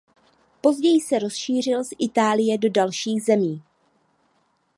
Později 0.61 1.01
se 1.01 1.19
rozšířili 1.19 1.85
z 1.85 1.89
Itálie 1.99 2.57
do 2.57 2.69
dalších 2.69 3.23
zemí. 3.23 3.63